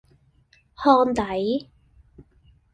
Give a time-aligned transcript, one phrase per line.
[0.75, 1.69] 烘底